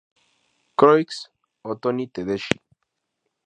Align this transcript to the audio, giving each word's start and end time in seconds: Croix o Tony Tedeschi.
Croix 0.83 1.19
o 1.69 1.75
Tony 1.83 2.09
Tedeschi. 2.11 2.59